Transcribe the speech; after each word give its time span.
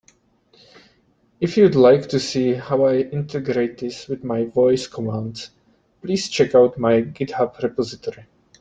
If 1.39 1.57
you'd 1.57 1.75
like 1.75 2.09
to 2.09 2.19
see 2.19 2.53
how 2.55 2.85
I 2.85 3.01
integrate 3.01 3.77
this 3.77 4.07
with 4.07 4.23
my 4.23 4.45
voice 4.45 4.87
commands, 4.87 5.51
please 6.01 6.27
check 6.27 6.55
out 6.55 6.79
my 6.79 7.03
GitHub 7.03 7.61
repository. 7.61 8.25